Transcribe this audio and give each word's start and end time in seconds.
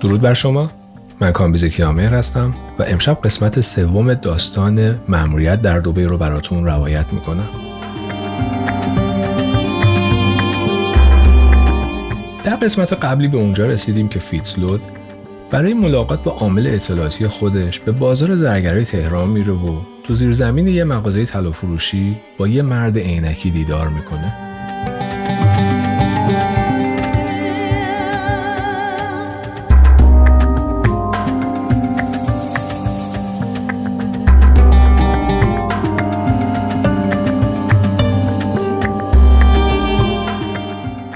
درود 0.00 0.20
بر 0.20 0.34
شما. 0.34 0.70
من 1.20 1.32
کامبیز 1.32 1.64
کیامهر 1.64 2.14
هستم 2.14 2.50
و 2.78 2.82
امشب 2.82 3.18
قسمت 3.24 3.60
سوم 3.60 4.14
داستان 4.14 4.94
مأموریت 5.08 5.62
در 5.62 5.78
دوبی 5.78 6.06
رو 6.06 6.18
براتون 6.18 6.64
روایت 6.64 7.12
می‌کنم. 7.12 7.48
در 12.44 12.56
قسمت 12.56 12.92
قبلی 12.92 13.28
به 13.28 13.36
اونجا 13.36 13.66
رسیدیم 13.66 14.08
که 14.08 14.18
فیتسلود 14.18 14.80
برای 15.50 15.74
ملاقات 15.74 16.22
با 16.22 16.32
عامل 16.32 16.66
اطلاعاتی 16.66 17.26
خودش 17.26 17.80
به 17.80 17.92
بازار 17.92 18.36
زرگرای 18.36 18.84
تهران 18.84 19.28
میره 19.28 19.52
و 19.52 19.80
تو 20.04 20.14
زیر 20.14 20.32
زمین 20.32 20.66
یه 20.66 20.84
مغازه 20.84 21.24
طلا 21.24 21.50
فروشی 21.50 22.16
با 22.38 22.48
یه 22.48 22.62
مرد 22.62 22.98
عینکی 22.98 23.50
دیدار 23.50 23.88
می‌کنه. 23.88 24.32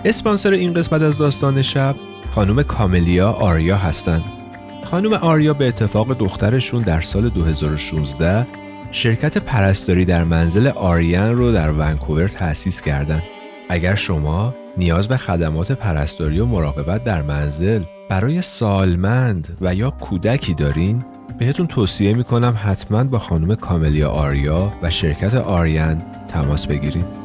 اسپانسر 0.04 0.50
این 0.50 0.74
قسمت 0.74 1.02
از 1.02 1.18
داستان 1.18 1.62
شب 1.62 1.96
خانم 2.30 2.62
کاملیا 2.62 3.30
آریا 3.30 3.76
هستند. 3.76 4.24
خانم 4.84 5.12
آریا 5.12 5.54
به 5.54 5.68
اتفاق 5.68 6.18
دخترشون 6.18 6.82
در 6.82 7.00
سال 7.00 7.28
2016 7.28 8.46
شرکت 8.92 9.38
پرستاری 9.38 10.04
در 10.04 10.24
منزل 10.24 10.66
آریان 10.66 11.36
رو 11.36 11.52
در 11.52 11.72
ونکوور 11.72 12.28
تأسیس 12.28 12.80
کردند. 12.80 13.22
اگر 13.68 13.94
شما 13.94 14.54
نیاز 14.76 15.08
به 15.08 15.16
خدمات 15.16 15.72
پرستاری 15.72 16.40
و 16.40 16.46
مراقبت 16.46 17.04
در 17.04 17.22
منزل 17.22 17.82
برای 18.08 18.42
سالمند 18.42 19.56
و 19.60 19.74
یا 19.74 19.90
کودکی 19.90 20.54
دارین 20.54 21.04
بهتون 21.38 21.66
توصیه 21.66 22.14
می‌کنم 22.14 22.58
حتما 22.64 23.04
با 23.04 23.18
خانم 23.18 23.54
کاملیا 23.54 24.10
آریا 24.10 24.72
و 24.82 24.90
شرکت 24.90 25.34
آریان 25.34 26.02
تماس 26.28 26.66
بگیرید. 26.66 27.23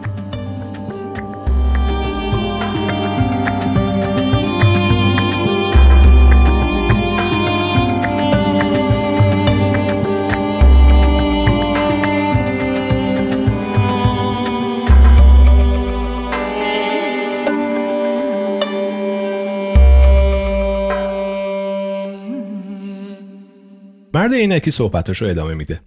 مرد 24.19 24.33
عینکی 24.33 24.71
صحبتاشو 24.71 25.25
ادامه 25.25 25.53
میده. 25.53 25.81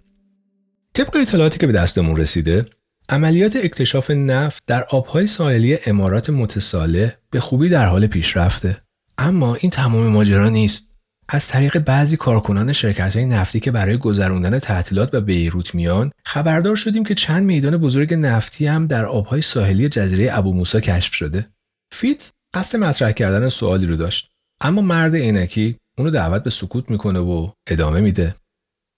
طبق 0.93 1.15
اطلاعاتی 1.15 1.59
که 1.59 1.67
به 1.67 1.73
دستمون 1.73 2.17
رسیده، 2.17 2.65
عملیات 3.09 3.55
اکتشاف 3.55 4.11
نفت 4.11 4.63
در 4.67 4.83
آبهای 4.83 5.27
ساحلی 5.27 5.77
امارات 5.85 6.29
متصالح 6.29 7.11
به 7.31 7.39
خوبی 7.39 7.69
در 7.69 7.85
حال 7.85 8.07
پیشرفته. 8.07 8.77
اما 9.17 9.55
این 9.55 9.71
تمام 9.71 10.07
ماجرا 10.07 10.49
نیست. 10.49 10.89
از 11.29 11.47
طریق 11.47 11.79
بعضی 11.79 12.17
کارکنان 12.17 12.73
شرکت 12.73 13.15
های 13.15 13.25
نفتی 13.25 13.59
که 13.59 13.71
برای 13.71 13.97
گذروندن 13.97 14.59
تعطیلات 14.59 15.11
به 15.11 15.21
بیروت 15.21 15.75
میان 15.75 16.11
خبردار 16.25 16.75
شدیم 16.75 17.03
که 17.03 17.15
چند 17.15 17.43
میدان 17.43 17.77
بزرگ 17.77 18.13
نفتی 18.13 18.67
هم 18.67 18.85
در 18.85 19.05
آبهای 19.05 19.41
ساحلی 19.41 19.89
جزیره 19.89 20.37
ابو 20.37 20.53
موسا 20.53 20.79
کشف 20.79 21.13
شده. 21.13 21.47
فیت 21.91 22.31
قصد 22.53 22.77
مطرح 22.77 23.11
کردن 23.11 23.49
سوالی 23.49 23.85
رو 23.85 23.95
داشت 23.95 24.29
اما 24.61 24.81
مرد 24.81 25.15
عینکی 25.15 25.77
اونو 25.97 26.11
دعوت 26.11 26.43
به 26.43 26.49
سکوت 26.49 26.89
می‌کنه 26.89 27.19
و 27.19 27.49
ادامه 27.67 28.01
میده. 28.01 28.35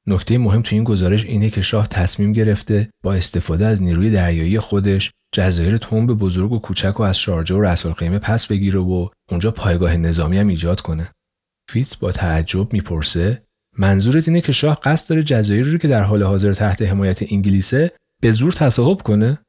نکته 0.07 0.37
مهم 0.37 0.61
تو 0.61 0.75
این 0.75 0.83
گزارش 0.83 1.25
اینه 1.25 1.49
که 1.49 1.61
شاه 1.61 1.87
تصمیم 1.87 2.33
گرفته 2.33 2.89
با 3.03 3.13
استفاده 3.13 3.65
از 3.65 3.83
نیروی 3.83 4.11
دریایی 4.11 4.59
خودش 4.59 5.11
جزایر 5.33 5.77
تنب 5.77 6.13
بزرگ 6.13 6.51
و 6.51 6.59
کوچک 6.59 6.99
و 6.99 7.03
از 7.03 7.17
شارجه 7.17 7.55
و 7.55 7.61
رسول 7.61 7.91
قیمه 7.91 8.19
پس 8.19 8.47
بگیره 8.47 8.79
و 8.79 9.09
اونجا 9.31 9.51
پایگاه 9.51 9.97
نظامی 9.97 10.37
هم 10.37 10.47
ایجاد 10.47 10.81
کنه. 10.81 11.11
فیت 11.69 11.97
با 11.99 12.11
تعجب 12.11 12.73
می‌پرسه 12.73 13.43
منظورت 13.77 14.27
اینه 14.27 14.41
که 14.41 14.51
شاه 14.51 14.79
قصد 14.83 15.09
داره 15.09 15.23
جزایری 15.23 15.71
رو 15.71 15.77
که 15.77 15.87
در 15.87 16.03
حال 16.03 16.23
حاضر 16.23 16.53
تحت 16.53 16.81
حمایت 16.81 17.31
انگلیسه 17.31 17.91
به 18.21 18.31
زور 18.31 18.53
تصاحب 18.53 19.01
کنه؟ 19.01 19.39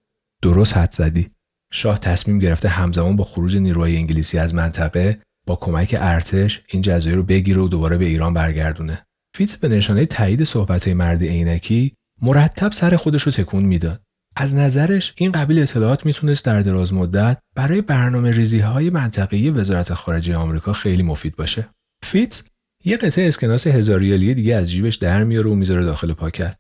درست 0.43 0.77
حد 0.77 0.93
زدی. 0.93 1.31
شاه 1.73 1.99
تصمیم 1.99 2.39
گرفته 2.39 2.69
همزمان 2.69 3.17
با 3.17 3.25
خروج 3.25 3.57
نیروهای 3.57 3.97
انگلیسی 3.97 4.39
از 4.39 4.55
منطقه 4.55 5.21
با 5.47 5.57
کمک 5.57 5.97
ارتش 5.99 6.63
این 6.69 6.83
جزایر 6.83 7.17
رو 7.17 7.23
بگیره 7.23 7.61
و 7.61 7.69
دوباره 7.69 7.97
به 7.97 8.05
ایران 8.05 8.35
برگردونه. 8.35 9.07
فیتز 9.37 9.57
به 9.57 9.69
نشانه 9.69 10.07
تایید 10.07 10.45
صحبتهای 10.45 10.95
مرد 10.95 11.23
عینکی 11.23 11.95
مرتب 12.23 12.73
سر 12.73 12.97
خودش 12.97 13.23
رو 13.23 13.33
تکون 13.33 13.65
می‌داد. 13.65 14.03
از 14.37 14.57
نظرش 14.57 15.15
این 15.17 15.33
قبیل 15.33 15.63
اطلاعات 15.63 16.07
می‌تونست 16.07 16.45
در 16.45 16.63
دراز 16.63 16.95
مدت 16.95 17.39
برای 17.55 17.81
برنامه 17.81 18.31
ریزی 18.31 18.59
های 18.59 18.91
منطقی 18.91 19.51
وزارت 19.51 19.95
خارجه 19.95 20.37
آمریکا 20.37 20.73
خیلی 20.73 21.03
مفید 21.03 21.37
باشه. 21.37 21.69
فیتز 22.05 22.43
یه 22.85 22.97
قطعه 22.97 23.29
اسکناس 23.29 23.67
هزار 23.67 24.01
ریالی 24.01 24.35
دیگه 24.35 24.55
از 24.55 24.71
جیبش 24.71 24.97
در 24.97 25.25
میاره 25.25 25.51
و 25.51 25.55
می‌ذاره 25.55 25.85
داخل 25.85 26.13
پاکت. 26.13 26.57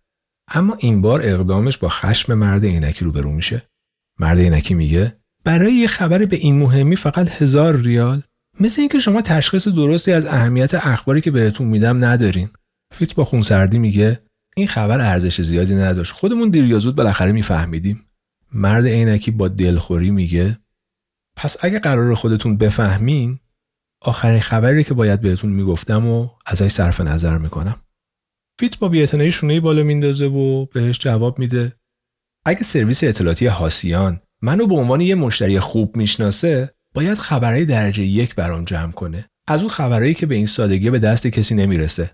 اما 0.48 0.76
این 0.80 1.03
بار 1.03 1.20
اقدامش 1.24 1.76
با 1.76 1.88
خشم 1.88 2.34
مرد 2.34 2.64
عینکی 2.64 3.04
روبرو 3.04 3.32
میشه. 3.32 3.62
مرد 4.20 4.38
عینکی 4.38 4.74
میگه 4.74 5.16
برای 5.44 5.72
یه 5.72 5.86
خبر 5.86 6.24
به 6.24 6.36
این 6.36 6.58
مهمی 6.58 6.97
فقط 6.97 7.28
هزار 7.28 7.76
ریال 7.76 8.22
مثل 8.61 8.81
اینکه 8.81 8.99
شما 8.99 9.22
تشخیص 9.22 9.69
درستی 9.69 10.12
از 10.12 10.27
اهمیت 10.27 10.75
اخباری 10.75 11.21
که 11.21 11.31
بهتون 11.31 11.67
میدم 11.67 12.05
ندارین. 12.05 12.49
فیت 12.94 13.15
با 13.15 13.25
خونسردی 13.25 13.78
میگه 13.78 14.22
این 14.56 14.67
خبر 14.67 15.00
ارزش 15.00 15.41
زیادی 15.41 15.75
نداشت. 15.75 16.12
خودمون 16.12 16.50
دیر 16.50 16.65
یا 16.65 16.78
زود 16.78 16.97
بالاخره 16.97 17.33
میفهمیدیم. 17.33 18.06
مرد 18.53 18.87
عینکی 18.87 19.31
با 19.31 19.49
دلخوری 19.49 20.11
میگه 20.11 20.59
پس 21.37 21.56
اگه 21.65 21.78
قرار 21.78 22.15
خودتون 22.15 22.56
بفهمین 22.56 23.39
آخرین 24.03 24.41
خبری 24.41 24.84
که 24.84 24.95
باید 24.95 25.21
بهتون 25.21 25.50
می‌گفتم 25.50 26.06
و 26.06 26.28
ازش 26.47 26.69
صرف 26.69 27.00
نظر 27.00 27.39
می‌کنم. 27.39 27.81
فیت 28.61 28.78
با 28.78 28.89
بیعتنایی 28.89 29.33
شونه 29.33 29.61
بالا 29.61 29.83
میندازه 29.83 30.27
و 30.27 30.66
بهش 30.66 30.99
جواب 30.99 31.39
میده 31.39 31.77
اگه 32.47 32.62
سرویس 32.62 33.05
اطلاعاتی 33.05 33.47
هاسیان 33.47 34.21
منو 34.43 34.66
به 34.66 34.75
عنوان 34.75 35.00
یه 35.00 35.15
مشتری 35.15 35.61
خوب 35.61 35.97
می‌شناسه 35.97 36.75
باید 36.97 37.19
خبرهای 37.19 37.65
درجه 37.65 38.05
یک 38.05 38.34
برام 38.34 38.65
جمع 38.65 38.93
کنه. 38.93 39.29
از 39.49 39.61
اون 39.61 39.71
خبرهایی 39.71 40.15
که 40.15 40.27
به 40.27 40.34
این 40.34 40.47
سادگی 40.47 40.91
به 40.91 40.99
دست 40.99 41.27
کسی 41.27 41.55
نمی‌رسه. 41.55 42.11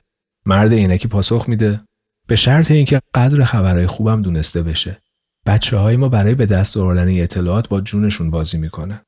مرد 0.47 0.73
عینکی 0.73 1.09
پاسخ 1.09 1.49
میده. 1.49 1.81
به 2.27 2.37
شرط 2.37 2.71
اینکه 2.71 3.01
قدر 3.15 3.45
خبرهای 3.45 3.87
خوبم 3.87 4.23
دونسته 4.23 4.63
بشه. 4.63 4.99
بچه 5.47 5.77
های 5.77 5.97
ما 5.97 6.09
برای 6.09 6.35
به 6.35 6.47
دست 6.47 6.77
آوردن 6.77 7.23
اطلاعات 7.23 7.69
با 7.69 7.81
جونشون 7.81 8.31
بازی 8.31 8.59
می‌کنن. 8.59 9.01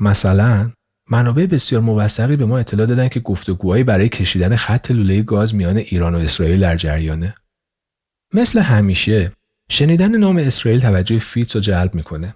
مثلا 0.00 0.72
منابع 1.10 1.46
بسیار 1.46 1.82
موثقی 1.82 2.36
به 2.36 2.44
ما 2.44 2.58
اطلاع 2.58 2.86
دادن 2.86 3.08
که 3.08 3.20
گفتگوهایی 3.20 3.84
برای 3.84 4.08
کشیدن 4.08 4.56
خط 4.56 4.90
لوله 4.90 5.22
گاز 5.22 5.54
میان 5.54 5.76
ایران 5.76 6.14
و 6.14 6.18
اسرائیل 6.18 6.60
در 6.60 6.76
جریانه. 6.76 7.34
مثل 8.34 8.60
همیشه 8.60 9.32
شنیدن 9.70 10.16
نام 10.16 10.36
اسرائیل 10.36 10.80
توجه 10.80 11.18
فیتس 11.18 11.56
رو 11.56 11.62
جلب 11.62 11.94
می‌کنه. 11.94 12.34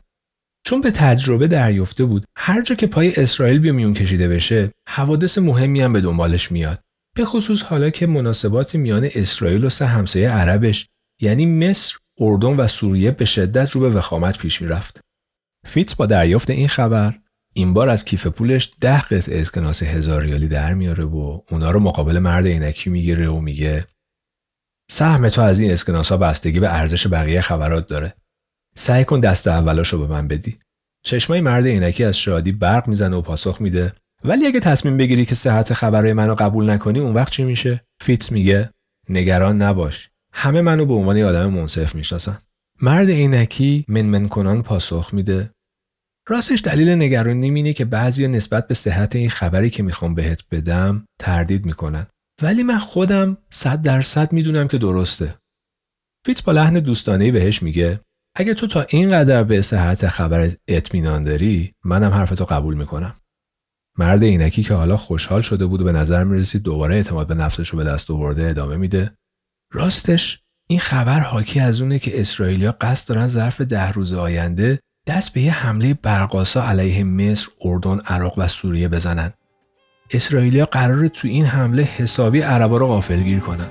چون 0.66 0.80
به 0.80 0.90
تجربه 0.90 1.46
دریافته 1.46 2.04
بود 2.04 2.24
هر 2.38 2.62
جا 2.62 2.74
که 2.74 2.86
پای 2.86 3.14
اسرائیل 3.16 3.58
به 3.58 3.72
میون 3.72 3.94
کشیده 3.94 4.28
بشه 4.28 4.70
حوادث 4.88 5.38
مهمی 5.38 5.80
هم 5.80 5.92
به 5.92 6.00
دنبالش 6.00 6.52
میاد. 6.52 6.80
به 7.16 7.24
خصوص 7.24 7.62
حالا 7.62 7.90
که 7.90 8.06
مناسبات 8.06 8.74
میان 8.74 9.08
اسرائیل 9.14 9.64
و 9.64 9.70
سه 9.70 9.86
همسایه 9.86 10.30
عربش 10.30 10.86
یعنی 11.20 11.46
مصر 11.46 11.96
اردن 12.20 12.56
و 12.56 12.66
سوریه 12.66 13.10
به 13.10 13.24
شدت 13.24 13.70
رو 13.70 13.80
به 13.80 13.90
وخامت 13.90 14.38
پیش 14.38 14.62
می‌رفت. 14.62 15.00
فیتس 15.66 15.94
با 15.94 16.06
دریافت 16.06 16.50
این 16.50 16.68
خبر 16.68 17.14
این 17.54 17.72
بار 17.72 17.88
از 17.88 18.04
کیف 18.04 18.26
پولش 18.26 18.72
ده 18.80 19.00
قطعه 19.00 19.40
اسکناس 19.40 19.82
هزار 19.82 20.22
ریالی 20.22 20.48
در 20.48 20.74
میاره 20.74 21.04
و 21.04 21.40
اونا 21.50 21.70
رو 21.70 21.80
مقابل 21.80 22.18
مرد 22.18 22.46
عینکی 22.46 22.90
می‌گیره 22.90 23.28
و 23.28 23.40
میگه 23.40 23.86
سهم 24.90 25.28
تو 25.28 25.40
از 25.40 25.60
این 25.60 25.70
اسکناس 25.70 26.08
ها 26.08 26.16
بستگی 26.16 26.60
به 26.60 26.74
ارزش 26.74 27.06
بقیه 27.06 27.40
خبرات 27.40 27.88
داره. 27.88 28.14
سعی 28.78 29.05
کن 29.05 29.20
دست 29.20 29.49
اولاشو 29.49 29.99
به 29.99 30.06
من 30.06 30.28
بدی. 30.28 30.58
چشمای 31.05 31.40
مرد 31.40 31.67
عینکی 31.67 32.05
از 32.05 32.19
شادی 32.19 32.52
برق 32.52 32.88
می‌زنه 32.88 33.17
و 33.17 33.23
پاسخ 33.23 33.61
میده. 33.61 33.93
ولی 34.25 34.46
اگه 34.46 34.61
تصمیم 34.61 34.96
بگیری 34.96 35.25
که 35.25 35.34
صحت 35.34 35.73
خبرهای 35.73 36.12
منو 36.12 36.34
قبول 36.34 36.70
نکنی 36.70 36.99
اون 36.99 37.14
وقت 37.14 37.32
چی 37.32 37.44
میشه؟ 37.44 37.84
فیتس 38.00 38.32
میگه 38.32 38.70
نگران 39.08 39.62
نباش. 39.62 40.11
همه 40.32 40.61
منو 40.61 40.87
به 40.87 40.94
عنوان 40.94 41.23
آدم 41.23 41.50
منصف 41.50 41.94
می‌شناسن. 41.94 42.38
مرد 42.82 43.11
عینکی 43.11 43.84
منمن 43.88 44.28
کنان 44.28 44.62
پاسخ 44.62 45.14
میده. 45.14 45.50
راستش 46.28 46.61
دلیل 46.64 46.88
نگرانی 46.88 47.46
اینه 47.46 47.73
که 47.73 47.84
بعضی 47.84 48.28
نسبت 48.28 48.69
به 48.69 48.75
صحت 48.75 49.17
این 49.17 49.31
خبری 49.31 49.70
که 49.70 49.82
می‌خوام 49.82 50.14
بهت 50.14 50.43
بدم 50.50 51.05
تردید 51.19 51.67
می‌کنن. 51.67 52.06
ولی 52.43 52.62
من 52.62 52.78
خودم 52.78 53.38
صد 53.50 53.82
درصد 53.82 54.32
می‌دونم 54.32 54.69
که 54.69 54.78
درسته. 54.78 55.34
فیتس 56.26 56.43
با 56.43 56.52
لحن 56.52 56.75
دوستانه 56.81 57.32
بهش 57.32 57.62
میگه. 57.62 58.00
اگه 58.38 58.54
تو 58.54 58.66
تا 58.66 58.86
اینقدر 58.88 59.44
به 59.44 59.62
صحت 59.62 60.08
خبر 60.08 60.50
اطمینان 60.68 61.24
داری 61.24 61.74
منم 61.84 62.10
حرفتو 62.10 62.44
قبول 62.44 62.74
می‌کنم 62.74 63.14
مرد 63.98 64.22
اینکی 64.22 64.62
که 64.62 64.74
حالا 64.74 64.96
خوشحال 64.96 65.42
شده 65.42 65.66
بود 65.66 65.80
و 65.80 65.84
به 65.84 65.92
نظر 65.92 66.24
می‌رسید 66.24 66.62
دوباره 66.62 66.96
اعتماد 66.96 67.26
به 67.26 67.34
نفسش 67.34 67.68
رو 67.68 67.78
به 67.78 67.84
دست 67.84 68.10
آورده 68.10 68.48
ادامه 68.48 68.76
میده 68.76 69.12
راستش 69.72 70.42
این 70.68 70.78
خبر 70.78 71.20
حاکی 71.20 71.60
از 71.60 71.80
اونه 71.80 71.98
که 71.98 72.20
اسرائیلیا 72.20 72.76
قصد 72.80 73.08
دارن 73.08 73.28
ظرف 73.28 73.60
ده 73.60 73.92
روز 73.92 74.12
آینده 74.12 74.80
دست 75.06 75.34
به 75.34 75.40
یه 75.40 75.52
حمله 75.52 75.94
برقاسا 75.94 76.64
علیه 76.64 77.04
مصر، 77.04 77.48
اردن، 77.60 78.00
عراق 78.00 78.34
و 78.36 78.48
سوریه 78.48 78.88
بزنن. 78.88 79.32
اسرائیلیا 80.10 80.66
قراره 80.66 81.08
تو 81.08 81.28
این 81.28 81.44
حمله 81.44 81.82
حسابی 81.82 82.40
عربا 82.40 82.76
رو 82.76 82.86
غافلگیر 82.86 83.40
کنن. 83.40 83.68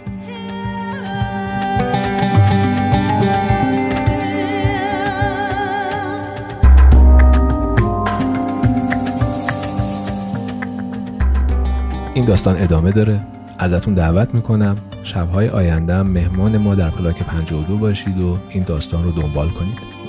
این 12.16 12.26
داستان 12.26 12.56
ادامه 12.58 12.92
داره. 12.92 13.20
ازتون 13.60 13.94
دعوت 13.94 14.36
می‌کنم 14.36 14.76
شبهای 15.04 15.50
آینده 15.50 16.02
مهمان 16.02 16.58
ما 16.58 16.76
در 16.76 16.90
پلاک 16.90 17.24
52 17.24 17.78
باشید 17.78 18.24
و 18.24 18.38
این 18.50 18.64
داستان 18.64 19.04
رو 19.04 19.12
دنبال 19.12 19.50
کنید. 19.50 20.05